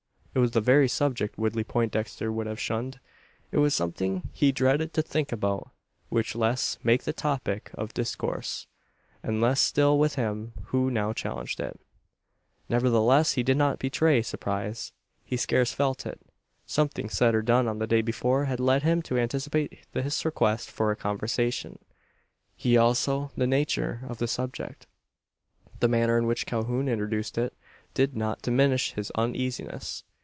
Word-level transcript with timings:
It 0.33 0.39
was 0.39 0.51
the 0.51 0.61
very 0.61 0.87
subject 0.87 1.37
Woodley 1.37 1.65
Poindexter 1.65 2.31
would 2.31 2.47
have 2.47 2.57
shunned. 2.57 3.01
It 3.51 3.57
was 3.57 3.75
something 3.75 4.29
he 4.31 4.53
dreaded 4.53 4.93
to 4.93 5.01
think 5.01 5.33
about, 5.33 5.71
much 6.09 6.37
less 6.37 6.77
make 6.83 7.03
the 7.03 7.11
topic 7.11 7.69
of 7.73 7.93
discourse; 7.93 8.65
and 9.21 9.41
less 9.41 9.59
still 9.59 9.99
with 9.99 10.15
him 10.15 10.53
who 10.67 10.89
now 10.89 11.11
challenged 11.11 11.59
it. 11.59 11.77
Nevertheless, 12.69 13.33
he 13.33 13.43
did 13.43 13.57
not 13.57 13.77
betray 13.77 14.21
surprise. 14.21 14.93
He 15.25 15.35
scarce 15.35 15.73
felt 15.73 16.05
it. 16.05 16.21
Something 16.65 17.09
said 17.09 17.35
or 17.35 17.41
done 17.41 17.67
on 17.67 17.79
the 17.79 17.85
day 17.85 18.01
before 18.01 18.45
had 18.45 18.61
led 18.61 18.83
him 18.83 19.01
to 19.01 19.17
anticipate 19.19 19.79
this 19.91 20.23
request 20.23 20.71
for 20.71 20.91
a 20.91 20.95
conversation 20.95 21.77
as 22.63 22.77
also 22.77 23.31
the 23.35 23.47
nature 23.47 23.99
of 24.07 24.19
the 24.19 24.29
subject. 24.29 24.87
The 25.81 25.89
manner 25.89 26.17
in 26.17 26.25
which 26.25 26.45
Calhoun 26.45 26.87
introduced 26.87 27.37
it, 27.37 27.53
did 27.93 28.15
not 28.15 28.41
diminish 28.41 28.93
his 28.93 29.11
uneasiness. 29.17 30.05